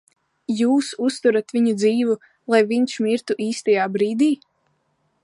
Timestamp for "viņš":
2.73-2.97